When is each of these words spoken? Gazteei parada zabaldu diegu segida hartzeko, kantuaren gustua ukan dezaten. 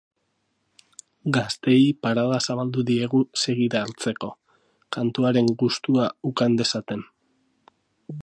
Gazteei 1.35 1.81
parada 2.05 2.39
zabaldu 2.53 2.85
diegu 2.87 3.19
segida 3.43 3.83
hartzeko, 3.87 4.31
kantuaren 4.97 5.53
gustua 5.65 6.07
ukan 6.33 6.57
dezaten. 6.63 7.05